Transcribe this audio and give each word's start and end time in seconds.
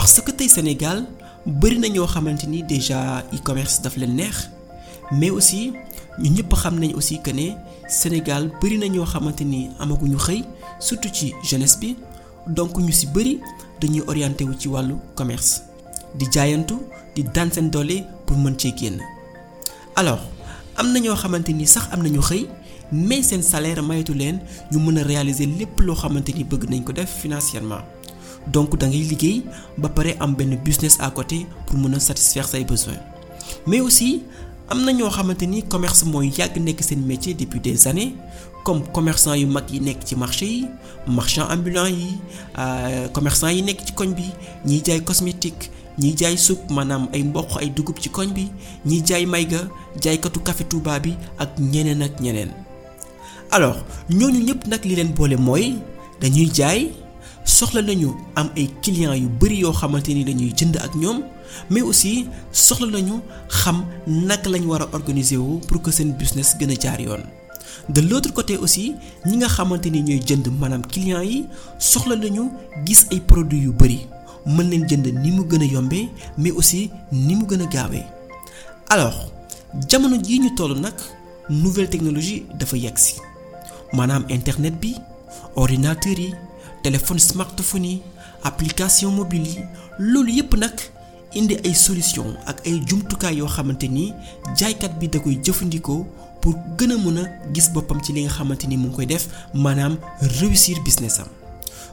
parce 0.00 0.18
que 0.22 0.30
tey 0.32 0.48
Sénégal 0.48 1.04
bëri 1.44 1.78
na 1.78 1.88
ñoo 1.88 2.06
xamante 2.06 2.46
déjà 2.66 3.22
e-commerce 3.34 3.82
daf 3.82 3.98
leen 3.98 4.16
mais 5.12 5.28
aussi 5.28 5.74
ñu 6.18 6.30
ñëpp 6.30 6.54
xam 6.54 6.80
aussi 6.96 7.20
que 7.20 7.30
Sénégal 7.86 8.50
bëri 8.62 8.78
na 8.78 8.86
ñoo 8.88 9.04
xamante 9.04 9.42
ni 9.44 9.68
amaguñu 9.78 10.16
xëy 10.16 10.42
surtout 10.78 11.12
ci 11.14 11.34
jeunesse 11.44 11.78
bi 11.78 11.96
donc 12.46 12.78
ñu 12.78 12.90
bëri 13.12 13.40
dañuy 13.78 14.02
orienté 14.06 14.44
wu 14.44 14.54
commerce 15.14 15.64
di 16.14 16.24
jaayantu 16.32 16.76
di 17.14 17.22
daan 17.22 17.52
seen 17.52 17.68
doole 17.68 18.02
pour 18.24 18.38
mën 18.38 18.54
cee 18.58 18.72
génn. 18.74 19.02
alors 19.96 20.20
am 20.78 20.92
na 20.94 20.98
ñoo 21.00 21.14
xamante 21.14 21.50
ni 21.52 21.66
sax 21.66 21.88
am 21.92 22.02
nañu 22.02 22.22
xëy 22.22 22.48
mais 22.90 23.22
seen 23.22 23.42
salaire 23.42 23.82
mayatu 23.82 24.14
leen 24.14 24.40
ñu 24.72 24.78
mën 24.78 24.96
a 24.96 25.02
réaliser 25.02 25.44
lépp 25.44 25.78
loo 25.80 25.94
financièrement. 27.06 27.82
Donc 28.46 28.76
da 28.78 28.86
ngay 28.88 29.04
liggéey 29.04 29.42
ba 29.78 29.88
pare 29.88 30.16
am 30.20 30.34
benn 30.34 30.56
business 30.64 30.96
à 31.00 31.10
côté 31.10 31.46
pour 31.66 31.78
a 31.94 32.00
satisfaire 32.00 32.48
say 32.48 32.64
besoins 32.64 32.98
mais 33.66 33.80
aussi 33.80 34.22
am 34.68 34.84
na 34.84 34.92
ñoo 34.92 35.10
xamante 35.10 35.42
ni 35.46 35.62
commerce 35.62 36.04
mooy 36.04 36.30
yàgg 36.38 36.56
nekk 36.58 36.82
seen 36.82 37.04
métier 37.06 37.34
depuis 37.34 37.60
des 37.60 37.86
années 37.88 38.14
comme 38.64 38.82
commerçant 38.92 39.34
yu 39.34 39.46
mag 39.46 39.64
yi 39.70 39.80
nekk 39.80 40.04
ci 40.04 40.16
marché 40.16 40.46
yi 40.46 40.66
marchand 41.06 41.48
ambulant 41.50 41.86
yi 41.86 42.16
commerçant 43.12 43.48
yi 43.48 43.62
nekk 43.62 43.84
ci 43.86 43.92
koñ 43.92 44.14
bi 44.14 44.30
ñiy 44.64 44.82
jaay 44.84 45.00
cosmétique 45.02 45.70
ñiy 45.98 46.16
jaay 46.16 46.36
soupe 46.36 46.70
maanaam 46.70 47.08
ay 47.12 47.22
mboq 47.24 47.58
ay 47.60 47.70
dugub 47.70 47.98
ci 48.00 48.08
koñ 48.10 48.32
bi 48.32 48.48
ñiy 48.86 49.02
jaay 49.06 49.26
mayga 49.26 49.68
jaaykatu 50.00 50.40
café 50.40 50.64
Touba 50.64 50.98
bi 51.00 51.14
ak 51.38 51.58
ñeneen 51.58 52.02
ak 52.02 52.20
ñeneen 52.20 52.50
alors 53.50 53.76
ñooñu 54.08 54.40
ñëpp 54.44 54.66
nag 54.66 54.84
li 54.84 54.94
leen 54.96 55.12
boole 55.12 55.36
mooy 55.36 55.74
dañuy 56.20 56.50
jaay. 56.54 56.92
Soxla 57.50 57.82
nañu 57.82 58.10
am 58.36 58.48
ay 58.56 58.66
clients 58.82 59.14
yu 59.18 59.28
mais 61.68 61.82
aussi 61.82 62.26
pour 65.66 65.82
que 65.82 65.90
seen 65.90 66.12
business 66.12 66.54
gën 66.58 66.70
a 66.70 67.16
de 67.88 68.00
l'autre 68.02 68.32
côté 68.32 68.56
aussi 68.56 68.94
ñi 69.26 69.36
nga 69.38 69.48
xamante 69.48 69.86
ni 69.90 70.00
clients 70.92 71.22
yi 71.22 71.46
soxla 71.78 72.14
nañu 72.16 72.50
gis 72.86 73.06
produits 73.26 73.68
mais 76.38 76.52
aussi 76.52 76.90
ni 77.12 77.34
mu 77.34 77.44
gën 77.48 77.62
a 77.62 77.66
alors 78.94 79.32
jamono 79.88 80.16
ñu 80.16 80.54
toll 80.54 80.80
nouvelle 81.50 81.88
technologie 81.90 82.44
dafa 82.58 82.76
yegsi 82.76 83.16
maanaam 83.92 84.24
internet 84.30 84.74
bi 84.80 84.94
ordinateur. 85.56 86.49
Téléphone 86.82 87.18
smartphone 87.18 87.84
yi 87.86 88.02
application 88.44 89.10
mobile 89.10 89.46
yi 89.46 89.58
loolu 89.98 90.32
yépp 90.32 90.54
nag 90.56 90.76
indi 91.34 91.56
ay 91.64 91.74
solution 91.74 92.34
ak 92.46 92.66
ay 92.66 92.80
jumtukaay 92.86 93.36
yoo 93.38 93.48
xamante 93.48 93.88
ni 93.88 94.12
jaaykat 94.56 94.98
bi 94.98 95.08
da 95.08 95.18
koy 95.20 95.38
jëfandikoo 95.44 96.06
pour 96.40 96.54
gën 96.78 96.92
a 96.92 96.96
mën 96.96 97.18
a 97.18 97.24
gis 97.54 97.68
boppam 97.72 98.00
ci 98.02 98.12
li 98.12 98.22
nga 98.24 98.30
xamante 98.32 98.64
ni 98.66 98.76
mu 98.76 98.88
ngi 98.88 98.96
koy 98.96 99.06
def 99.06 99.28
maanaam 99.54 99.96
réussir 100.20 100.76
business 100.84 101.20
am. 101.20 101.39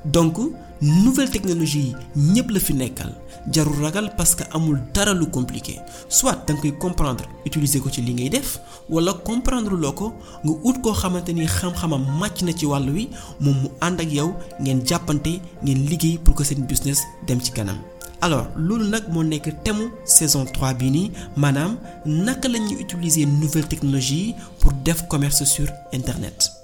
Donc 0.06 0.38
nouvelle 0.82 1.30
technologie 1.30 1.80
yi 2.16 2.34
ñépp 2.34 2.50
la 2.52 2.60
fi 2.60 2.74
nekkal 2.74 3.12
jarul 3.52 3.82
ragal 3.84 4.12
parce 4.18 4.36
que 4.36 4.44
amul 4.54 4.80
dara 4.94 5.14
compliqué 5.32 5.80
soit 6.10 6.38
da 6.48 6.54
comprendre 6.80 7.24
utiliser 7.46 7.80
ko 7.80 7.90
ci 7.90 8.02
li 8.02 8.14
ngay 8.14 8.30
def 8.30 8.60
wala 8.90 9.14
comprendre 9.14 9.72
loo 9.76 9.92
ko 9.94 10.14
nga 10.44 10.54
ut 10.64 10.82
koo 10.82 10.94
xamante 10.94 11.30
ni 11.34 11.46
xam-xamam 11.48 12.04
màcc 12.20 12.42
na 12.44 12.52
ci 12.54 12.66
wàll 12.66 12.90
wi 12.90 13.10
moom 13.40 13.56
mu 13.64 13.70
ànd 13.82 14.00
ak 14.02 14.12
yow 14.14 14.34
ngeen 14.62 14.86
jàppante 14.86 15.40
ngeen 15.64 16.20
pour 16.24 16.36
que 16.36 16.44
seen 16.44 16.66
business 16.66 17.00
dem 17.28 17.42
ci 17.42 17.52
kanam. 17.52 17.78
alors 18.22 18.48
loolu 18.56 18.90
nag 18.90 19.04
moo 19.10 19.24
nekk 19.24 19.48
saison 20.06 20.46
3 20.46 20.74
bii 20.74 20.90
nii 20.92 21.12
maanaam 21.36 21.78
utiliser 22.80 23.26
nouvelle 23.26 23.68
technologie 23.68 24.36
pour 24.60 24.74
def 24.84 25.08
commerce 25.08 25.44
sur 25.44 25.68
internet. 25.94 26.57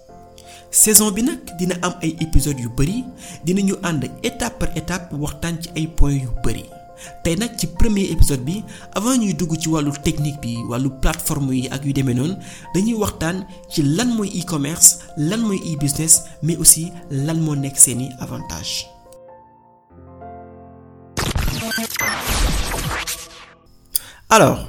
Saison 0.74 1.14
bi 1.14 1.22
nag 1.22 1.38
dina 1.62 1.78
am 1.86 1.94
ay 2.02 2.18
épisodes 2.18 2.58
yu 2.58 2.70
bari 2.74 3.06
dinañu 3.46 3.76
ànd 3.86 4.10
étape 4.26 4.58
par 4.60 4.70
étape 4.76 5.14
waxtaan 5.14 5.62
ci 5.62 5.70
ay 5.78 5.86
points 5.88 6.18
yu 6.26 6.30
bari 6.44 6.66
tey 7.24 7.36
nag 7.38 7.54
ci 7.62 7.68
premier 7.68 8.10
épisode 8.10 8.42
bi 8.42 8.64
avant 8.98 9.14
ñuy 9.16 9.34
dugg 9.38 9.54
ci 9.62 9.70
wàllu 9.70 9.92
technique 10.04 10.42
bi 10.42 10.58
wàllu 10.70 10.90
plateforme 11.02 11.54
yi 11.54 11.70
ak 11.70 11.86
yu 11.86 11.94
demee 11.94 12.16
noonu 12.18 12.36
dañuy 12.74 12.98
waxtaan 12.98 13.46
ci 13.70 13.84
lan 13.84 14.16
mooy 14.18 14.30
e-commerce 14.34 14.98
lan 15.18 15.42
mooy 15.46 15.62
e-business 15.62 16.24
mais 16.42 16.58
aussi 16.58 16.90
lan 17.12 17.38
moo 17.38 17.56
nekk 17.56 17.78
seeni 17.78 18.10
avantages. 18.20 18.88
alors 24.30 24.66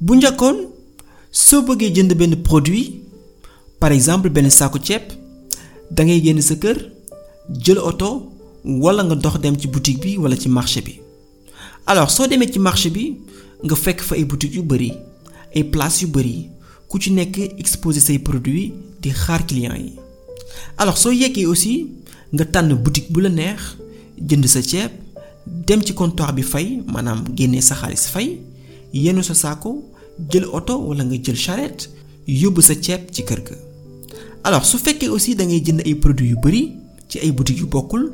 bu 0.00 0.14
njëkkoon 0.16 0.70
soo 1.32 1.62
bëggee 1.66 1.90
jënd 1.90 2.14
benn 2.14 2.36
produit 2.42 3.02
par 3.80 3.90
exemple 3.90 4.30
benn 4.30 4.48
saaku 4.50 4.78
ceeb. 4.78 5.23
Da 5.94 6.02
ngay 6.04 6.20
génn 6.24 6.40
sa 6.42 6.54
kër 6.62 6.78
jël 7.64 7.78
oto 7.90 8.10
wala 8.64 9.02
nga 9.04 9.14
dox 9.14 9.36
dem 9.42 9.56
ci 9.60 9.66
boutique 9.68 10.00
bi 10.02 10.16
wala 10.18 10.36
ci 10.36 10.48
marché 10.48 10.80
bi 10.86 10.94
alors 11.86 12.10
soo 12.10 12.26
demee 12.26 12.50
ci 12.52 12.58
marché 12.58 12.90
bi 12.90 13.04
nga 13.64 13.76
fekk 13.76 14.00
fa 14.02 14.14
ay 14.16 14.24
boutiques 14.24 14.56
yu 14.56 14.62
bari 14.62 14.90
ay 15.54 15.64
places 15.72 16.02
yu 16.02 16.08
bari 16.08 16.48
ku 16.88 16.98
ci 16.98 17.10
nekk 17.12 17.36
exposer 17.62 18.00
say 18.02 18.18
produits 18.18 18.72
di 19.00 19.10
xaar 19.10 19.46
clients 19.46 19.78
yi 19.84 19.92
alors 20.78 20.98
soo 21.02 21.12
yeggee 21.12 21.46
aussi 21.46 21.74
nga 22.32 22.44
tànn 22.44 22.74
boutique 22.74 23.12
bu 23.12 23.20
la 23.20 23.28
neex 23.28 23.62
jënd 24.28 24.46
sa 24.46 24.62
ceeb 24.62 24.90
dem 25.66 25.80
ci 25.86 25.92
comptoir 25.94 26.32
bi 26.34 26.42
fay 26.42 26.82
maanaam 26.92 27.20
génnee 27.36 27.60
sa 27.62 27.74
xaalis 27.80 28.04
fay 28.14 28.38
yenu 28.92 29.22
sa 29.22 29.34
saako 29.34 29.70
jël 30.30 30.46
oto 30.58 30.74
wala 30.88 31.04
nga 31.04 31.16
jël 31.24 31.36
charrette 31.44 31.90
yóbbu 32.26 32.60
sa 32.62 32.74
ceeb 32.74 33.10
ci 33.12 33.22
kër 33.28 33.40
ga. 33.46 33.73
Alors 34.44 34.64
su 34.70 34.78
fekkee 34.78 35.08
aussi 35.08 35.34
da 35.38 35.44
ngay 35.44 35.60
jënd 35.66 35.80
ay 35.86 35.94
produits 35.94 36.30
yu 36.32 36.36
bari 36.44 36.62
ci 37.08 37.18
ay 37.18 37.32
boutiques 37.32 37.60
yu 37.62 37.66
bokkul 37.66 38.04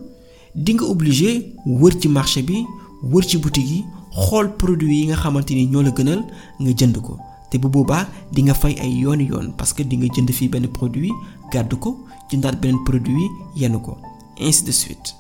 di 0.55 0.75
nga 0.75 0.85
obligé 0.85 1.31
wër 1.67 1.95
ci 2.01 2.09
marché 2.09 2.43
bi 2.43 2.65
wër 3.13 3.25
ci 3.29 3.39
boutique 3.39 3.71
yi 3.71 3.85
xool 4.25 4.57
produits 4.57 4.95
yi 4.99 5.07
nga 5.07 5.17
xamante 5.17 5.51
ni 5.55 5.67
ñoo 5.67 5.83
la 5.83 5.91
gënal 5.91 6.21
nga 6.61 6.71
jënd 6.79 6.97
ko. 7.07 7.19
Te 7.51 7.59
bu 7.59 7.69
boobaa 7.69 8.07
di 8.33 8.43
nga 8.43 8.55
fay 8.55 8.75
ay 8.81 8.93
yooni 9.03 9.25
yoon 9.27 9.53
parce 9.59 9.73
que 9.75 9.83
di 9.83 9.97
nga 9.97 10.07
jënd 10.15 10.31
fii 10.33 10.49
benn 10.49 10.69
produit 10.69 11.13
gàddu 11.53 11.77
ko 11.79 11.91
jëndaat 12.31 12.61
beneen 12.61 12.83
produit 12.87 13.31
yenn 13.57 13.81
ko 13.83 13.97
ainsi 14.41 14.65
de 14.65 14.73
suite. 14.73 15.15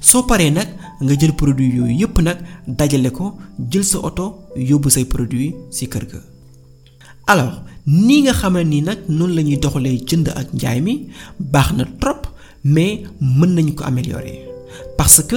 Soo 0.00 0.22
paree 0.26 0.50
nag 0.50 0.68
nga 1.00 1.14
jël 1.18 1.32
produit 1.34 1.70
yooyu 1.76 1.94
yépp 2.00 2.18
nag 2.20 2.38
dajale 2.66 3.10
ko 3.12 3.34
jël 3.70 3.84
sa 3.84 3.98
oto 3.98 4.34
yóbbu 4.56 4.90
say 4.90 5.04
produit 5.04 5.54
kër 5.92 6.04
ga. 6.10 6.18
Alors 7.26 7.62
nii 7.88 8.20
nga 8.22 8.32
xamal 8.40 8.66
ni 8.68 8.82
nag 8.82 8.98
noonu 9.08 9.34
la 9.34 9.42
ñuy 9.42 9.56
doxalee 9.62 9.96
jënd 10.08 10.28
ak 10.40 10.48
njaay 10.54 10.80
mi 10.86 10.94
baax 11.52 11.68
na 11.76 11.84
trop 12.00 12.20
mais 12.64 13.00
mën 13.20 13.50
nañu 13.54 13.72
ko 13.74 13.84
améliorer. 13.84 14.44
Parce 14.98 15.22
que 15.22 15.36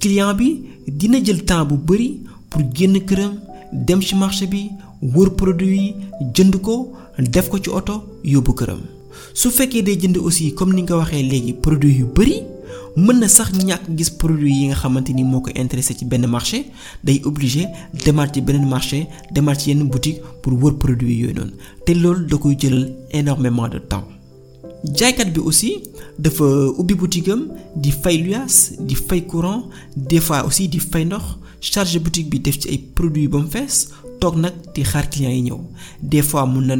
client 0.00 0.32
bi 0.34 0.62
dina 0.88 1.18
jël 1.22 1.44
temps 1.44 1.66
bu 1.66 1.76
bari 1.76 2.20
pour 2.50 2.62
génn 2.74 2.96
këram 3.08 3.34
dem 3.72 4.00
ci 4.00 4.14
marché 4.14 4.46
bi 4.46 4.70
wër 5.02 5.30
produit 5.34 5.76
yi 5.76 5.94
jënd 6.34 6.56
ko 6.60 6.92
def 7.18 7.48
ko 7.50 7.58
ci 7.58 7.68
oto 7.70 7.94
yóbbu 8.24 8.52
këram. 8.54 8.80
Su 9.34 9.50
fekkee 9.50 9.82
day 9.82 9.96
jënd 10.00 10.16
aussi 10.16 10.54
comme 10.54 10.72
ni 10.74 10.82
nga 10.82 10.96
waxee 10.96 11.22
léegi 11.30 11.52
produit 11.52 11.98
yu 11.98 12.06
bari 12.16 12.42
mën 12.96 13.18
na 13.20 13.28
sax 13.28 13.52
ñàkk 13.52 13.84
gis 13.96 14.10
produit 14.10 14.50
yi 14.52 14.66
nga 14.68 14.74
xamante 14.76 15.10
ni 15.12 15.24
moo 15.24 15.40
ko 15.40 15.50
intéressé 15.54 15.94
ci 15.94 16.04
benn 16.04 16.26
marché 16.26 16.66
day 17.04 17.20
obligé 17.24 17.66
demaat 18.04 18.34
ci 18.34 18.40
beneen 18.42 18.68
marché 18.68 19.06
demaat 19.32 19.60
ci 19.60 19.70
yenn 19.70 19.88
boutique 19.88 20.20
pour 20.42 20.52
wër 20.62 20.74
produit 20.78 21.14
yooyu 21.14 21.34
noonu. 21.34 22.92
Énormément 23.12 23.68
de 23.68 23.78
temps. 23.78 24.04
Jaaykat 24.84 25.26
bi 25.32 25.40
aussi 25.40 25.82
dafa 26.18 26.44
ubbi 26.78 26.94
boutique 26.94 27.28
am 27.28 27.48
di 27.76 27.92
fay 27.92 28.18
luyaas 28.18 28.72
di 28.80 28.94
fay 28.96 29.22
des 29.96 30.20
fois 30.20 30.44
aussi 30.44 30.68
di 30.68 30.78
fay 30.80 31.04
ndox 31.04 31.22
boutique 32.02 32.28
bi 32.30 32.40
produits 32.94 33.28
ba 33.28 33.38
mu 33.38 33.46
fees 33.48 33.88
toog 34.20 34.34
clients 35.10 35.60
des 36.02 36.22
fois 36.22 36.46
mun 36.46 36.66
na 36.66 36.76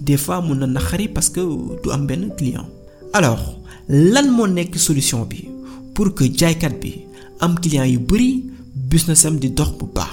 des 0.00 0.16
fois 0.16 0.40
mun 0.42 0.56
na 0.56 0.66
naqari 0.66 1.08
parce 1.08 1.28
que 1.28 1.40
du 1.82 1.90
am 1.92 2.06
benn 2.06 2.34
client. 2.36 2.66
Alors 3.12 3.58
lan 3.88 4.28
moo 4.30 4.46
nekk 4.46 4.76
solution 4.78 5.24
bi 5.24 5.48
pour 5.94 6.14
que 6.14 6.24
jaaykat 6.28 6.74
bi 6.80 6.92
am 7.40 7.54
client 7.60 7.86
yu 7.88 7.98
bari 7.98 8.44
businessam 8.90 9.38
di 9.38 9.48
dox 9.50 9.70
bu 9.78 9.86
baax 9.94 10.12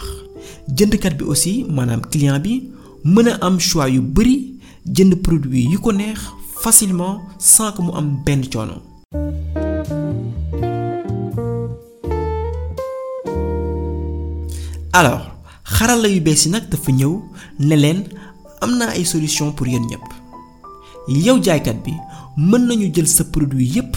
jëndkat 0.78 1.18
bi 1.20 1.24
aussi 1.26 1.66
maanaam 1.70 2.02
client 2.12 2.40
bi 2.40 2.70
mën 3.04 3.28
a 3.28 3.38
am 3.46 3.60
choix 3.60 3.90
yu 3.90 4.02
bari 4.02 4.56
jënd 4.86 5.16
produit 5.22 5.68
yu 5.72 5.80
ko 5.80 5.92
neex 5.92 6.20
facilement 6.64 7.20
sans 7.38 7.72
que 7.74 7.82
mu 7.82 7.92
am 7.94 8.24
benn 8.26 8.48
coono. 8.50 8.80
alors 14.94 15.22
xarala 15.66 16.08
yu 16.08 16.22
bees 16.22 16.46
yi 16.46 16.52
nag 16.52 16.70
dafa 16.72 16.92
ñëw 16.92 17.14
ne 17.60 17.76
leen 17.76 18.00
am 18.62 18.78
naa 18.78 18.92
ay 18.96 19.04
solution 19.06 19.52
pour 19.52 19.68
yéen 19.68 19.84
ñépp 19.86 20.08
yow 21.08 21.42
jaaykat 21.44 21.84
bi 21.84 21.92
mën 22.38 22.66
nañu 22.68 22.92
jël 22.94 23.08
sa 23.08 23.24
produit 23.24 23.66
yépp 23.76 23.96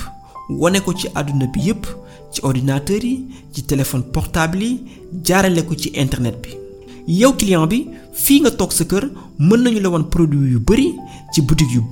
wane 0.48 0.80
ko 0.84 0.92
ci 0.94 1.08
àdduna 1.14 1.46
bi 1.46 1.60
yépp 1.60 1.86
ci 2.32 2.40
ordinateur 2.42 3.02
yi 3.04 3.24
ci 3.52 3.62
téléphone 3.64 4.02
portable 4.12 4.62
yi 4.62 4.80
jaarale 5.24 5.62
ko 5.66 5.74
ci 5.74 5.90
internet 5.94 6.36
bi. 6.42 6.50
Yow 7.08 7.32
client 7.32 7.66
bi 7.66 7.86
fii 8.12 8.40
nga 8.40 8.50
toog 8.50 8.72
sa 8.72 8.84
kër 8.84 9.08
mën 9.38 9.60
nañu 9.62 9.80
la 9.80 9.88
wan 9.90 10.04
produit 10.08 10.50
yu 10.52 10.60
ci 11.32 11.40
boutique 11.42 11.72
yu 11.72 11.82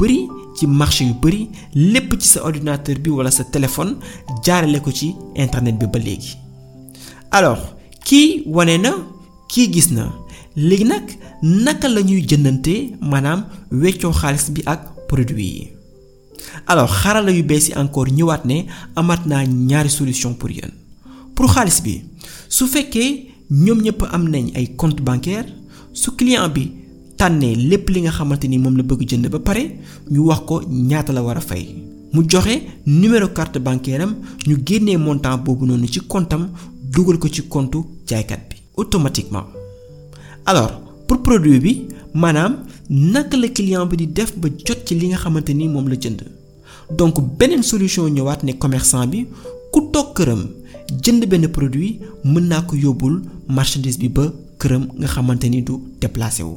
ci 0.57 0.67
marché 0.67 1.05
ordinateur 2.43 2.97
bi 2.99 3.11
walla 3.11 3.31
sa 3.31 3.45
téléphone 3.45 3.97
jaarale 4.45 4.81
ko 4.81 4.91
ci 4.93 5.15
internet 5.35 5.77
bi 5.79 5.87
ba 5.87 5.99
léegi. 5.99 6.37
Alors 7.31 7.77
kii 8.05 8.43
wane 8.47 8.79
na 8.79 8.93
kii 9.49 9.73
gis 9.73 9.91
na. 9.91 10.13
Léegi 10.57 10.85
nag 10.85 11.05
naka 11.43 11.89
la 11.89 12.01
ñuy 12.03 12.25
maanaam 13.01 13.45
weccoo 13.71 14.13
bi 14.55 14.63
ak 14.67 14.81
produit 15.09 15.76
alors 16.67 16.91
xarala 17.03 17.31
yu 17.31 17.43
bees 17.43 17.69
yi 17.69 17.75
encore 17.77 18.11
ñëwaat 18.11 18.45
ne 18.45 18.67
amaat 18.97 19.27
naa 19.27 19.45
ñaari 19.47 19.91
solution 19.91 20.35
pour 20.35 20.51
yéen. 20.51 20.71
Pour 21.35 21.53
xaalis 21.53 21.81
bi 21.83 22.03
su 22.49 22.67
fekkee 22.67 23.29
ñoom 23.51 23.83
ñëpp 23.83 24.03
compte 24.77 25.01
bancaire 25.03 25.47
su 25.93 26.11
client 26.17 26.49
bi 26.55 26.71
tànnee 27.17 27.55
lépp 27.55 27.89
li 27.91 28.01
nga 28.03 28.11
xamante 28.11 28.47
ni 28.49 28.59
moom 28.59 28.77
la 28.77 28.83
bëgg 28.83 29.09
jënd 29.09 29.29
ba 29.29 29.39
pare 29.39 29.79
ñu 30.11 30.21
wax 30.27 30.41
a 32.13 32.51
numéro 32.87 33.29
carte 33.33 33.59
bancaire 33.59 34.03
am 34.03 34.15
ñu 34.47 34.57
génnee 34.65 34.97
montant 34.97 35.39
boobu 35.39 35.67
noonu 35.67 35.87
ci 35.89 36.01
comptam 36.07 36.49
dugal 36.93 37.19
ko 37.19 37.29
ci 37.29 37.43
compte 37.49 37.77
jaaykat 38.07 38.41
bi 38.51 38.57
automatiquement. 38.77 39.45
Alors 40.47 40.81
pour 41.07 41.23
produit 41.23 41.59
bi 41.61 41.89
naka 42.89 43.37
la 43.37 43.49
client 43.49 43.87
bi 43.87 43.97
di 43.97 44.07
def 44.13 44.33
ba 44.37 44.49
jot 44.65 44.85
ci 44.87 44.95
li 44.95 45.09
nga 45.09 45.17
xamante 45.19 45.51
ni 45.55 45.69
moom 45.69 45.89
la 45.89 45.97
jënd 45.97 46.21
donc 46.99 47.15
beneen 47.39 47.63
solution 47.63 48.09
ñëwaat 48.09 48.43
ne 48.45 48.53
commerçant 48.53 49.07
bi 49.07 49.27
ku 49.73 49.81
toog 49.93 50.15
këram 50.17 50.43
jënd 51.03 51.27
benn 51.27 51.49
produit 51.49 52.01
mën 52.25 52.47
naa 52.51 52.63
ko 52.63 52.77
yóbbul 52.77 53.23
marchandise 53.49 53.99
bi 53.99 54.09
ba 54.09 54.33
këram 54.59 54.85
nga 54.99 55.07
xamante 55.09 55.45
ni 55.49 55.63
du 55.63 55.73
déplacé 56.01 56.43
wu. 56.43 56.57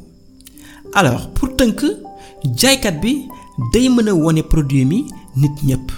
alors 0.94 1.30
pour 1.34 1.48
tënk 1.56 1.80
jaaykat 2.56 3.00
bi 3.02 3.26
day 3.72 3.88
mën 3.88 4.08
a 4.08 4.14
wone 4.14 4.42
produit 4.42 4.84
mi 4.84 5.04
nit 5.36 5.56
ñépp 5.64 5.90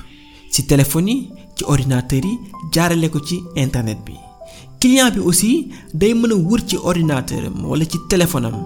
ci 0.50 0.66
téléphone 0.66 1.08
yi 1.08 1.28
ci 1.56 1.64
ordinateur 1.64 2.24
yi 2.24 2.38
jaarale 2.72 3.08
ko 3.10 3.20
ci 3.20 3.36
internet 3.56 3.98
bi. 4.06 4.31
Client 4.82 5.12
bi 5.14 5.20
aussi 5.28 5.52
day 6.00 6.12
mën 6.20 6.32
a 6.32 6.36
wër 6.48 6.60
ci 6.68 6.76
ordinateur 6.90 7.42
am 7.48 7.56
wala 7.70 7.84
ci 7.92 7.98
téléphone 8.10 8.46
am 8.48 8.56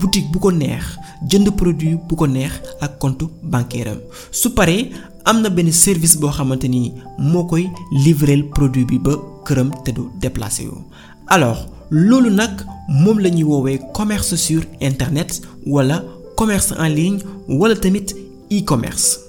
boutique 0.00 0.30
bu 0.32 0.38
ko 0.44 0.50
neex 0.50 0.84
jënd 1.30 1.50
produit 1.60 1.98
bu 2.08 2.14
ko 2.16 2.26
neex 2.26 2.52
ak 2.80 2.92
compte 3.02 3.24
bancaire 3.52 3.88
am 3.92 4.00
su 4.30 4.48
paree 4.56 4.88
am 5.28 5.42
na 5.42 5.50
benn 5.50 5.70
service 5.72 6.16
boo 6.20 6.30
xamante 6.36 6.64
ni 6.68 6.80
moo 7.18 7.44
koy 7.50 7.64
livrer 8.04 8.40
produit 8.56 8.86
bi 8.88 8.98
ba 8.98 9.12
këram 9.46 9.70
te 9.84 9.90
du 9.92 10.02
déplacé 10.22 10.64
wu. 10.66 10.78
alors 11.26 11.60
loolu 11.90 12.30
nag 12.30 12.54
moom 12.88 13.18
la 13.20 13.28
ñuy 13.28 13.44
woowee 13.44 13.78
commerce 13.92 14.34
sur 14.36 14.62
internet 14.80 15.42
wala 15.66 16.02
commerce 16.36 16.72
en 16.78 16.88
ligne 16.88 17.18
wala 17.48 17.74
tamit 17.76 18.08
e-commerce. 18.50 19.25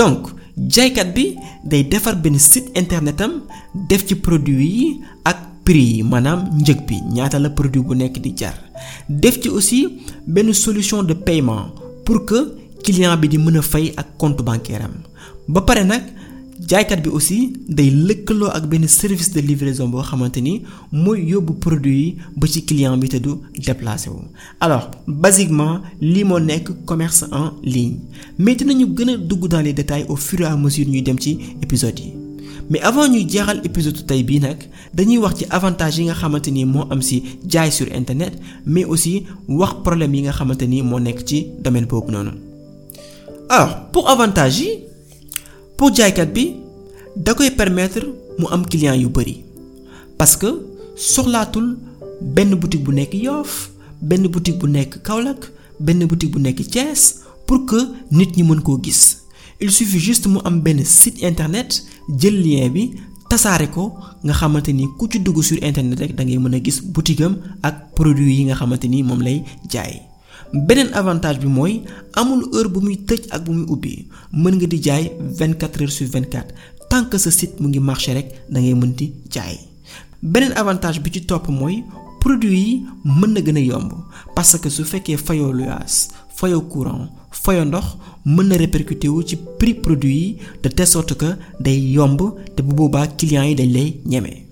Donc 0.00 0.32
jaaykat 0.74 1.08
bi 1.16 1.24
day 1.70 1.82
defar 1.92 2.14
benn 2.24 2.38
site 2.48 2.68
internet 2.80 3.20
am 3.26 3.32
def 3.90 4.02
ci 4.08 4.14
produit 4.26 4.60
yi 4.76 4.86
ak 5.30 5.38
prix 5.64 5.88
yi 5.96 6.02
maanaam 6.12 6.40
njëg 6.60 6.80
bi 6.88 6.96
ñaata 7.16 7.38
la 7.44 7.50
produit 7.58 7.84
bu 7.88 7.94
nekk 7.94 8.16
di 8.24 8.30
jar. 8.40 8.56
Def 9.22 9.34
ci 9.42 9.48
aussi 9.48 9.80
benn 10.26 10.52
solution 10.64 11.02
de 11.02 11.14
paiement 11.26 11.64
pour 12.04 12.24
que 12.28 12.38
client 12.84 13.16
bi 13.20 13.28
di 13.28 13.38
mën 13.38 13.58
a 13.58 13.62
fay 13.62 13.92
ak 14.00 14.08
compte 14.20 14.42
bancaire 14.48 14.84
am. 14.88 14.94
Ba 15.48 15.60
pare 15.68 15.82
nag 15.84 16.02
jaaykat 16.68 17.00
bi 17.04 17.08
aussi 17.10 17.52
day 17.68 17.90
lëkkaloo 17.90 18.50
ak 18.52 18.66
benn 18.68 18.86
service 18.88 19.32
de 19.32 19.40
livraison 19.40 19.88
boo 19.88 20.02
xamante 20.02 20.40
ni 20.40 20.62
mooy 20.92 21.20
yóbbu 21.32 21.54
produit 21.60 21.96
yi 21.96 22.16
ba 22.36 22.46
ci 22.46 22.62
client 22.64 22.96
bi 22.98 23.08
te 23.08 23.16
du 23.18 23.30
déplacé 23.66 24.10
wu. 24.10 24.20
alors 24.60 24.90
basiquement 25.06 25.80
lii 26.00 26.24
moo 26.24 26.38
nekk 26.38 26.70
commerce 26.84 27.24
en 27.32 27.52
ligne 27.62 27.96
mais 28.38 28.54
dinañu 28.56 28.86
gën 28.96 29.08
a 29.10 29.16
dugg 29.16 29.48
dans 29.48 29.60
les 29.60 29.72
détails 29.72 30.04
au 30.08 30.16
fur 30.16 30.40
et 30.40 30.44
à 30.44 30.56
mesure 30.56 30.86
ñuy 30.88 31.02
dem 31.02 31.18
ci 31.18 31.38
épisode 31.62 31.98
yi 31.98 32.12
mais 32.68 32.80
avant 32.80 33.08
ñuy 33.08 33.26
jeexal 33.28 33.60
épisode 33.64 34.04
tey 34.06 34.22
bii 34.22 34.40
nag 34.40 34.58
dañuy 34.94 35.18
wax 35.18 35.38
ci 35.38 35.46
avantage 35.50 35.98
yi 35.98 36.04
nga 36.04 36.14
xamante 36.14 36.48
ni 36.50 36.66
sur 37.70 37.86
internet 37.94 38.34
mais 38.66 38.84
aussi 38.84 39.24
wax 39.48 39.74
problème 39.82 40.14
yi 40.14 40.22
nga 40.22 40.32
xamante 40.32 40.62
ni 40.66 40.82
moo 40.82 40.98
nekk 41.00 41.24
ci 41.26 41.46
domaine 41.62 41.86
boobu 41.86 42.12
noonu. 42.12 42.30
alors 43.48 43.90
pour 43.92 44.08
avantage. 44.10 44.89
Pour 45.80 45.88
jaaykat 45.96 46.28
bi 46.36 46.42
da 47.16 47.32
koy 47.32 47.48
permettre 47.56 48.02
mu 48.38 48.44
am 48.52 48.66
client 48.68 49.00
yu 49.00 49.08
bari 49.08 49.34
parce 50.18 50.36
que 50.36 50.50
soxlaatul 51.04 51.70
benn 52.36 52.52
boutique 52.60 52.84
bu 52.84 52.92
nekk 52.98 53.14
Yoff 53.16 53.54
benn 54.10 54.28
boutique 54.28 54.58
bu 54.60 54.68
nekk 54.68 54.98
Kaolack 55.06 55.48
benn 55.80 56.04
boutique 56.10 56.32
bu 56.36 56.38
nekk 56.44 56.60
Thiès 56.68 57.06
pour 57.46 57.64
que 57.64 57.80
nit 58.10 58.28
ñi 58.36 58.42
mën 58.44 58.60
koo 58.60 58.76
gis 58.84 59.00
il 59.60 59.70
suffit 59.70 59.98
juste 60.08 60.26
mu 60.28 60.38
am 60.44 60.60
benn 60.60 60.84
site 60.84 61.22
internet 61.22 61.80
jël 62.18 62.36
lien 62.44 62.68
bi 62.68 62.84
tasaare 63.30 63.70
ko 63.72 63.88
nga 64.24 64.34
xamante 64.36 64.72
ku 64.98 65.08
ci 65.10 65.18
dugg 65.20 65.40
sur 65.42 65.56
internet 65.64 65.98
rek 66.04 66.14
da 66.14 66.24
ngay 66.24 66.36
mën 66.38 66.54
a 66.56 66.60
gis 66.62 66.82
boutique 66.92 67.22
am 67.24 67.38
ak 67.62 67.94
produit 67.96 68.34
yi 68.36 68.44
nga 68.44 68.54
xamante 68.60 68.84
ni 68.86 69.00
lay 69.24 69.42
jaay. 69.72 70.09
Beneen 70.52 70.90
avantage 70.94 71.38
bi 71.40 71.46
mooy 71.48 71.82
amul 72.14 72.42
heure 72.52 72.68
bu 72.68 72.80
muy 72.80 72.96
tëj 73.08 73.26
ak 73.30 73.44
bu 73.44 73.52
muy 73.52 73.66
ubbi. 73.68 74.08
Mën 74.32 74.54
nga 74.56 74.66
di 74.66 74.78
jaay 74.82 75.10
24 75.38 75.80
heures 75.80 75.92
sur 75.96 76.06
24 76.08 76.54
tant 76.90 77.04
que 77.08 77.18
sa 77.18 77.30
site 77.30 77.60
mu 77.60 77.68
ngi 77.68 77.80
marché 77.80 78.12
rek 78.14 78.28
da 78.50 78.60
ngay 78.60 78.74
mën 78.74 78.92
di 78.94 79.12
jaay. 79.30 79.58
Beneen 80.22 80.52
avantage 80.56 81.00
bi 81.00 81.10
ci 81.12 81.24
topp 81.24 81.48
mooy 81.48 81.84
produit 82.20 82.52
yi 82.56 82.82
mën 83.04 83.32
na 83.32 83.40
gën 83.40 83.56
a 83.56 83.60
yomb. 83.60 83.92
Parce 84.34 84.58
que 84.58 84.68
su 84.70 84.84
fekkee 84.84 85.16
fayoo 85.16 85.52
luyaas 85.52 86.08
fayoo 86.38 86.62
courant 86.72 87.08
fayoo 87.30 87.64
ndox 87.64 87.86
mën 88.24 88.46
na 88.48 88.56
répercuté 88.56 89.08
wu 89.08 89.22
ci 89.22 89.36
prix 89.58 89.74
produit 89.74 90.14
yi 90.20 90.36
de 90.62 90.68
telle 90.68 90.86
sorte 90.86 91.14
que 91.16 91.30
day 91.60 91.78
yomb 91.96 92.20
te 92.56 92.62
bu 92.62 92.74
boobaa 92.74 93.06
clients 93.18 93.48
yi 93.48 93.54
dañ 93.54 93.70
lay 93.72 94.00
ñeme. 94.06 94.49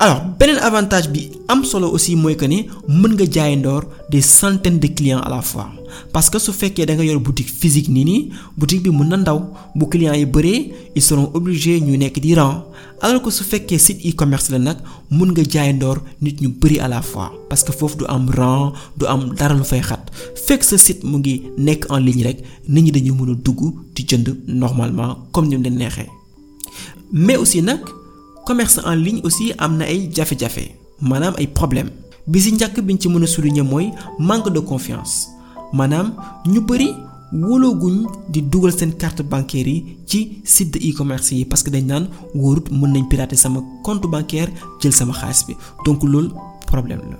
Alors 0.00 0.22
beneen 0.38 0.58
avantage 0.62 1.08
bi 1.10 1.28
am 1.48 1.64
solo 1.64 1.88
aussi 1.90 2.14
mooy 2.16 2.36
que 2.36 2.46
ni 2.46 2.68
mën 2.88 3.12
nga 3.16 3.24
jaay 3.34 3.56
ndoor 3.56 3.82
des 4.10 4.20
centaines 4.22 4.78
de 4.78 4.86
clients 4.88 5.20
à 5.20 5.28
la 5.28 5.42
fois. 5.42 5.68
Parce 6.12 6.30
que 6.30 6.38
su 6.38 6.52
fekkee 6.52 6.86
da 6.86 6.94
nga 6.94 7.04
yor 7.04 7.18
boutique 7.20 7.50
physique 7.50 7.88
nii 7.88 8.04
nii 8.04 8.30
boutique 8.56 8.82
bi 8.84 8.90
mën 8.90 9.08
na 9.08 9.16
ndaw 9.16 9.40
bu 9.74 9.86
clients 9.88 10.14
yi 10.16 10.24
bëree 10.26 10.72
ils 10.94 11.02
seront 11.02 11.30
obligés 11.34 11.80
ñu 11.80 11.96
nekk 11.98 12.20
di 12.20 12.34
rang. 12.34 12.62
Alors 13.00 13.22
que 13.22 13.30
su 13.30 13.42
fekkee 13.42 13.78
site 13.78 14.04
e-commerce 14.06 14.50
la 14.50 14.58
nag 14.58 14.76
mën 15.10 15.30
nga 15.32 15.42
jaay 15.42 15.72
ndoor 15.72 15.98
nit 16.22 16.40
ñu 16.40 16.48
bëri 16.48 16.78
à 16.78 16.86
la 16.86 17.02
fois. 17.02 17.32
Parce 17.48 17.64
que 17.64 17.72
foofu 17.72 17.96
du 17.98 18.04
am 18.06 18.30
rang 18.30 18.72
du 18.96 19.04
am 19.06 19.34
dara 19.34 19.54
lu 19.54 19.64
fay 19.64 19.80
xat. 19.80 20.12
Fekk 20.46 20.62
sa 20.62 20.78
site 20.78 21.02
mu 21.02 21.18
ngi 21.18 21.42
nekk 21.58 21.86
en 21.90 21.98
ligne 21.98 22.22
rek 22.22 22.38
nit 22.68 22.82
ñi 22.82 22.92
dañu 22.92 23.14
mën 23.14 23.32
a 23.32 23.34
dugg 23.34 23.60
di 23.96 24.04
jënd 24.06 24.28
normalement 24.46 25.26
comme 25.32 25.48
ni 25.48 25.56
mu 25.56 25.64
leen 25.64 25.74
neexee. 25.76 26.06
Mais 27.12 27.36
aussi 27.36 27.62
nag. 27.62 27.97
Commerce 28.48 28.80
en 28.90 28.94
ligne 29.04 29.20
aussi 29.28 29.52
am 29.64 29.72
na 29.78 29.84
ay 29.92 30.00
jafe-jafe 30.16 30.64
maanaam 31.10 31.34
ay 31.40 31.46
problème 31.58 31.90
bi 32.26 32.40
ci 32.44 32.50
njëkk 32.56 32.76
biñ 32.86 32.96
ci 33.00 33.08
mën 33.08 33.22
a 33.22 33.26
souligner 33.26 33.62
mooy 33.72 33.86
manque 34.28 34.48
de 34.56 34.60
confiance 34.70 35.14
maanaam 35.78 36.08
ñu 36.52 36.60
bari 36.68 36.88
wóolooguñ 37.32 37.96
di 38.32 38.40
dugal 38.50 38.72
seen 38.78 38.92
carte 39.02 39.22
bancaire 39.32 39.68
yi 39.68 39.84
ci 40.06 40.18
site 40.44 40.72
de 40.74 40.78
e-commerce 40.88 41.30
yi 41.32 41.44
parce 41.44 41.62
que 41.62 41.70
dañ 41.70 41.84
naan 41.90 42.04
wóorut 42.34 42.66
mën 42.70 42.90
nañ 42.94 43.04
pirater 43.10 43.36
sama 43.38 43.60
compte 43.82 44.06
bancaire 44.14 44.50
jël 44.80 44.92
sama 44.92 45.12
xaalis 45.12 45.44
bi 45.46 45.54
donc 45.84 46.02
loolu 46.02 46.30
problème 46.66 47.02
la. 47.10 47.18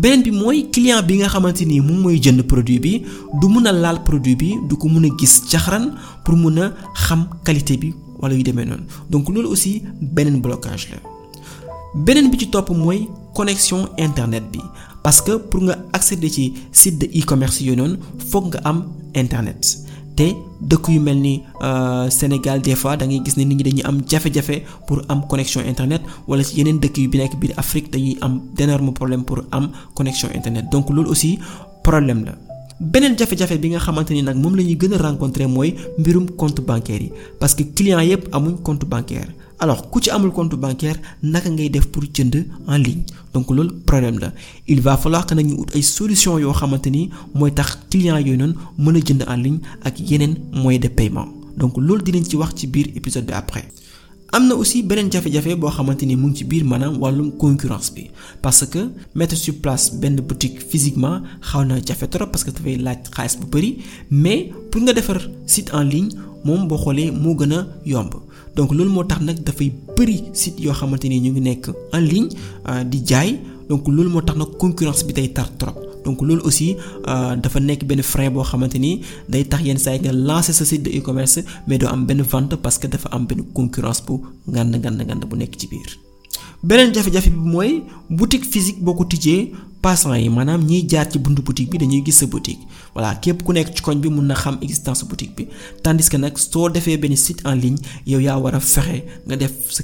beneen 0.00 0.22
bi 0.22 0.30
mooy 0.32 0.70
client 0.72 1.02
bi 1.06 1.18
nga 1.18 1.28
xamante 1.28 1.62
ni 1.64 1.80
moom 1.80 2.00
mooy 2.02 2.18
jënd 2.20 2.42
produit 2.52 2.80
bi 2.80 3.02
du 3.40 3.46
mën 3.48 3.66
a 3.68 3.72
laal 3.72 4.02
produit 4.02 4.34
bi 4.36 4.50
du 4.68 4.74
ko 4.76 4.88
mën 4.88 5.04
a 5.08 5.10
gis 5.18 5.34
jaxaran 5.50 5.86
pour 6.24 6.34
mën 6.36 6.58
a 6.62 6.72
xam 6.94 7.28
qualité 7.44 7.76
bi. 7.76 7.94
Wala 8.20 8.34
yu 8.34 8.42
demee 8.42 8.64
noonu. 8.64 8.84
Donc 9.10 9.28
loolu 9.28 9.48
aussi 9.48 9.82
beneen 10.00 10.40
blocage 10.40 10.88
la. 10.92 10.98
Beneen 11.94 12.30
bi 12.30 12.38
ci 12.38 12.48
topp 12.50 12.70
mooy 12.70 13.08
connexion 13.34 13.88
internet 13.98 14.44
bi. 14.52 14.60
Parce 15.02 15.20
que 15.20 15.36
pour 15.36 15.60
nga 15.62 15.76
accéder 15.92 16.28
ci 16.30 16.54
site 16.72 16.98
de 16.98 17.06
e-commerce 17.18 17.60
yooyu 17.60 17.76
noonu 17.76 17.98
foog 18.30 18.46
nga 18.54 18.60
am 18.64 18.84
internet. 19.14 19.78
Te 20.16 20.30
dëkk 20.60 20.88
yu 20.94 21.00
mel 21.00 21.18
ni 21.20 21.42
Sénégal 22.08 22.62
des 22.62 22.74
fois 22.76 22.96
da 22.96 23.04
ngay 23.06 23.20
gis 23.24 23.36
ne 23.36 23.44
nit 23.44 23.56
ñi 23.56 23.62
dañuy 23.64 23.82
am 23.84 24.00
jafe-jafe 24.08 24.62
pour 24.86 25.02
am 25.08 25.26
connexion 25.28 25.60
internet 25.66 26.02
wala 26.28 26.42
ci 26.44 26.58
yeneen 26.58 26.78
dëkk 26.78 26.96
yu 26.98 27.08
bi 27.08 27.18
nekk 27.18 27.34
biir 27.38 27.52
Afrique 27.56 27.90
dañuy 27.92 28.16
am 28.20 28.40
d'énormes 28.54 28.92
problèmes 28.94 29.24
pour 29.24 29.42
am 29.50 29.70
connexion 29.94 30.28
internet. 30.34 30.66
Donc 30.70 30.88
loolu 30.90 31.10
aussi 31.10 31.38
problème 31.82 32.24
la. 32.24 32.53
Beneen 32.92 33.16
jafe-jafe 33.18 33.56
bi 33.58 33.68
nga 33.70 33.78
xamante 33.80 34.10
ni 34.12 34.22
nag 34.22 34.36
moom 34.36 34.54
la 34.56 34.62
ñuy 34.62 34.76
gën 34.76 34.92
a 34.94 34.98
rencontrer 34.98 35.48
mooy 35.48 35.74
mbirum 35.98 36.26
compte 36.36 36.60
bancaire 36.60 37.02
yi. 37.02 37.12
Parce 37.40 37.54
que 37.54 37.62
clients 37.62 38.00
yépp 38.00 38.28
amuñ 38.32 38.56
compte 38.62 38.84
bancaire. 38.84 39.28
Alors 39.58 39.88
ku 39.90 40.00
ci 40.02 40.10
amul 40.10 40.30
compte 40.32 40.54
bancaire 40.56 40.96
naka 41.22 41.48
ngay 41.50 41.70
def 41.70 41.86
pour 41.86 42.02
jënd 42.12 42.46
en 42.66 42.76
ligne? 42.76 43.04
Donc 43.32 43.50
loolu 43.50 43.70
problème 43.86 44.18
la. 44.18 44.32
Il 44.66 44.80
va 44.80 44.96
falloir 44.96 45.24
que 45.26 45.34
nag 45.34 45.46
ñu 45.46 45.54
ut 45.62 45.74
ay 45.74 45.82
solution 45.82 46.38
yoo 46.38 46.52
xamante 46.52 46.88
ni 46.90 47.10
mooy 47.34 47.52
tax 47.52 47.78
clients 47.90 48.18
yooyu 48.18 48.36
noonu 48.36 48.54
mën 48.78 48.96
a 48.96 49.00
jënd 49.00 49.24
en 49.28 49.36
ligne 49.36 49.60
ak 49.82 49.98
yeneen 50.00 50.36
moyens 50.52 50.82
de 50.82 50.88
paiement. 50.88 51.28
Donc 51.56 51.76
loolu 51.78 52.02
dinañ 52.02 52.24
ci 52.24 52.36
wax 52.36 52.54
ci 52.56 52.66
biir 52.66 52.88
épisode 52.94 53.26
bi 53.26 53.32
après. 53.32 53.64
Am 54.36 54.46
na 54.48 54.54
aussi 54.58 54.78
beneen 54.82 55.10
jafe-jafe 55.12 55.54
boo 55.60 55.70
xamante 55.76 56.04
ni 56.06 56.16
mu 56.16 56.26
ngi 56.28 56.36
ci 56.38 56.44
biir 56.50 56.64
maanaam 56.64 56.94
wàllum 57.02 57.28
concurrence 57.42 57.90
bi. 57.94 58.10
Parce 58.42 58.66
que 58.66 58.80
mettre 59.14 59.36
sur 59.36 59.54
place 59.62 59.92
benn 60.00 60.16
boutique 60.28 60.58
physiquement 60.70 61.20
xaw 61.40 61.64
na 61.64 61.76
jafe 61.86 62.08
trop 62.10 62.26
parce 62.26 62.42
que 62.44 62.50
dafay 62.50 62.76
laaj 62.76 62.98
xaalis 63.14 63.36
bu 63.40 63.46
bari. 63.46 63.70
Mais 64.10 64.50
pour 64.70 64.80
nga 64.82 64.92
defar 64.92 65.18
site 65.46 65.70
en 65.72 65.82
ligne 65.84 66.08
moom 66.44 66.66
boo 66.68 66.76
xoolee 66.78 67.10
moo 67.12 67.34
gën 67.36 67.52
a 67.52 67.66
yomb. 67.86 68.12
Donc 68.56 68.72
loolu 68.72 68.90
moo 68.90 69.04
tax 69.04 69.20
nag 69.22 69.38
dafay 69.44 69.72
bari 69.96 70.24
site 70.32 70.58
yoo 70.60 70.72
xamante 70.72 71.04
ni 71.08 71.20
ñu 71.20 71.30
ngi 71.30 71.40
nekk 71.40 71.70
en 71.92 72.00
ligne 72.00 72.28
di 72.90 73.02
jaay. 73.06 73.38
Donc 73.68 73.86
loolu 73.86 74.10
moo 74.10 74.22
tax 74.22 74.36
nag 74.38 74.50
concurrence 74.58 75.04
bi 75.06 75.12
day 75.12 75.28
tar 75.32 75.48
trop. 75.56 75.76
Donc 76.04 76.20
loolu 76.22 76.42
aussi 76.44 76.76
dafa 77.42 77.60
nekk 77.60 77.84
benn 77.88 78.02
frein 78.02 78.30
boo 78.30 78.42
xamante 78.50 78.78
ni 78.78 79.00
day 79.28 79.44
tax 79.44 79.62
yenn 79.64 79.78
site 79.78 80.82
de 80.82 80.90
e-commerce 80.98 81.40
mais 81.66 81.78
doo 81.78 81.88
am 81.88 82.04
benn 82.06 82.22
vente 82.22 82.56
parce 82.56 82.78
que 82.78 82.86
dafa 82.86 83.08
am 83.12 83.26
benn 83.26 83.42
concurrence 83.52 84.02
bu 84.06 84.14
ngand 84.52 84.74
ngand 84.82 85.00
ngand 85.06 85.24
bu 85.30 85.36
nekk 85.36 85.56
ci 85.58 85.66
biir. 85.66 85.90
beneen 86.62 86.92
jafe-jafe 86.94 87.30
bi 87.30 87.82
boutique 88.10 88.44
physique 88.52 88.80
passants 89.84 90.16
yi 90.24 90.28
maanaam 90.36 90.62
ñiy 90.70 90.82
jaar 90.90 91.06
ci 91.12 91.18
buntu 91.24 91.42
boutique 91.46 91.70
bi 91.72 91.78
dañuy 91.82 92.02
gis 92.06 92.16
sa 92.20 92.26
boutique. 92.26 92.62
Voilà 92.94 93.10
képp 93.22 93.42
ku 93.44 93.52
nekk 93.52 93.68
ci 93.76 93.82
koñ 93.82 93.98
bi 94.00 94.08
mun 94.08 94.26
na 94.30 94.34
existence 94.62 95.04
boutique 95.04 95.34
bi. 95.36 95.44
Tandis 95.82 96.08
que 96.08 96.16
nag 96.16 96.38
soo 96.38 96.68
defee 96.70 96.96
benn 96.96 97.16
site 97.16 97.42
en 97.44 97.54
ligne 97.62 97.78
yow 98.06 98.20
yaa 98.26 98.38
war 98.38 98.54
a 98.54 98.60
fexe 98.60 99.02
nga 99.26 99.36
def 99.36 99.52
sa 99.76 99.82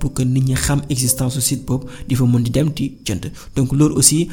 pour 0.00 0.12
que 0.14 0.22
nit 0.22 0.40
ñi 0.48 0.54
xam 0.54 0.80
existence 0.88 1.34
su 1.34 1.40
site 1.40 1.64
boobu 1.66 1.86
di 2.08 2.14
fa 2.16 2.24
di 2.44 2.50
dem 2.50 2.68
di 2.76 2.84
jënd. 3.06 3.30
Donc 3.54 3.72
loolu 3.72 3.94
aussi 3.98 4.28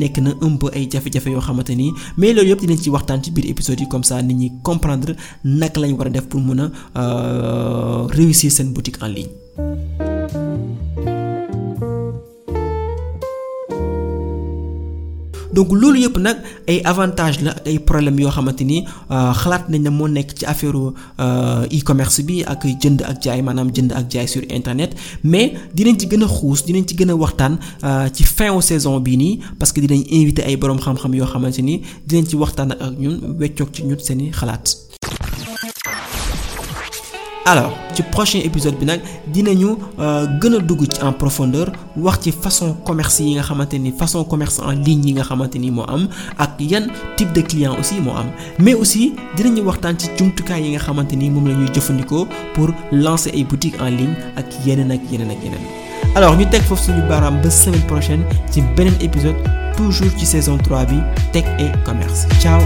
nekk 0.00 0.18
na 0.18 0.30
un 0.42 0.56
peu 0.58 0.68
ay 0.74 0.88
jafe-jafe 0.92 1.28
yoo 1.30 1.40
xamante 1.40 1.72
mais 2.18 2.32
loolu 2.34 2.48
yëpp 2.50 2.60
dinañ 2.60 2.78
ci 2.82 2.90
waxtaan 2.90 3.20
épisode 3.52 3.88
comme 3.88 4.04
ça 4.04 4.20
nit 4.22 4.52
comprendre 4.62 5.14
naka 5.44 5.80
lañ 5.80 5.92
war 5.96 6.08
a 6.08 6.20
pour 6.22 6.42
a 6.94 8.06
réussir 8.10 8.50
seen 8.52 8.72
boutique 8.74 9.02
en 9.02 9.06
ligne. 9.08 9.32
Donc 15.58 15.72
loolu 15.80 15.98
yëpp 16.04 16.16
nag 16.22 16.36
ay 16.70 16.78
avantages 16.92 17.40
la 17.46 17.52
ay 17.66 17.78
problèmes 17.88 18.20
yoo 18.22 18.30
xamante 18.36 18.62
ni 18.70 18.78
xalaat 19.40 19.64
nañ 19.72 19.80
ne 19.86 19.90
moo 19.90 20.08
nekk 20.08 20.30
ci 20.38 20.44
affaire 20.52 20.78
e-commerce 21.78 22.20
bi 22.28 22.36
ak 22.52 22.62
jënd 22.82 23.02
ak 23.10 23.16
jaay 23.24 23.42
maanaam 23.42 23.68
jënd 23.74 23.90
ak 23.98 24.06
jaay 24.12 24.26
sur 24.32 24.42
internet 24.58 24.94
mais 25.24 25.52
dinañ 25.74 25.96
ci 25.98 26.06
gën 26.10 26.22
a 26.22 26.28
xuus 26.36 26.60
dinañ 26.66 26.84
ci 26.88 26.94
gën 26.98 27.10
a 27.10 27.14
waxtaan 27.16 27.58
ci 28.14 28.22
fin 28.36 28.50
wu 28.54 28.60
saison 28.62 29.00
bii 29.00 29.16
nii 29.22 29.38
parce 29.58 29.72
que 29.72 29.80
dinañ 29.80 30.02
invité 30.20 30.42
ay 30.48 30.56
boroom 30.56 30.78
xam-xam 30.84 31.12
yoo 31.14 31.26
xamante 31.32 31.58
ni 31.68 31.82
dinañ 32.06 32.26
ci 32.30 32.36
waxtaan 32.36 32.70
ak 32.72 32.92
ñun 33.02 33.16
weccoog 33.40 33.68
ci 33.74 33.82
ñun 33.82 33.98
seeni 33.98 34.30
xalaat. 34.30 34.87
Alors 37.50 37.72
ci 37.94 38.02
prochain 38.02 38.40
épisode 38.44 38.76
bi 38.78 38.84
nag 38.84 39.00
dinañu 39.34 39.70
gën 40.40 40.54
a 40.54 40.58
dugg 40.68 40.82
ci 40.92 41.02
en 41.02 41.12
profondeur 41.12 41.68
wax 41.96 42.18
ci 42.24 42.32
façon 42.32 42.74
commerce 42.84 43.20
yi 43.20 43.34
nga 43.34 43.42
xamante 43.42 43.74
ni 43.78 43.90
façon 43.92 44.22
commerce 44.24 44.58
en 44.60 44.72
ligne 44.86 45.06
yi 45.08 45.12
nga 45.14 45.22
xamante 45.22 45.56
ni 45.58 45.70
moo 45.70 45.84
am 45.88 46.08
ak 46.38 46.60
yan 46.60 46.86
type 47.16 47.32
de 47.32 47.40
client 47.40 47.74
aussi 47.80 48.00
moo 48.00 48.12
am. 48.20 48.26
Mais 48.58 48.74
aussi 48.74 49.14
dinañu 49.36 49.62
waxtaan 49.68 49.94
ci 49.98 50.08
jumtukaay 50.18 50.62
yi 50.62 50.70
nga 50.74 50.78
xamante 50.86 51.14
ni 51.16 51.30
moom 51.30 51.48
la 51.48 51.54
ñuy 51.54 51.68
jëfandikoo 51.74 52.26
pour 52.54 52.68
lancer 52.92 53.30
ay 53.34 53.44
boutiques 53.44 53.80
en 53.80 53.88
ligne 53.98 54.14
ak 54.36 54.46
yeneen 54.66 54.90
ak 54.92 55.00
yeneen 55.10 55.30
ak 55.30 55.38
yeneen. 55.42 55.64
Alors 56.14 56.36
ñu 56.36 56.44
teg 56.50 56.62
foofu 56.62 56.84
suñu 56.92 57.02
baaraam 57.08 57.40
ba 57.40 57.50
semaine 57.50 57.86
prochaine 57.86 58.24
ci 58.50 58.60
beneen 58.76 58.94
épisode 59.00 59.36
toujours 59.76 60.10
ci 60.18 60.26
saison 60.26 60.58
3 60.58 60.84
bi 60.84 60.96
tech 61.32 61.44
et 61.58 61.70
commerce. 61.86 62.26
Ciao 62.42 62.60